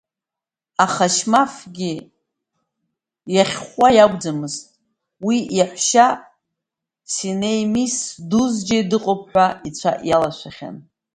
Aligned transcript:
Аха 0.85 1.05
Шьмафгьы 1.15 1.91
иахьхәуа 3.35 3.89
иакәӡамызт, 3.97 4.63
уи 5.25 5.37
иаҳәшьа 5.57 6.07
Синеимис 7.13 7.95
Дузџье 8.29 8.79
дыҟоуп 8.89 9.23
ҳәа 9.31 9.47
ицәа 9.67 9.91
иалашәахьан. 10.09 10.75